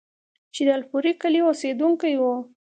[0.53, 2.33] چې د الپورۍ کلي اوسيدونکی وو،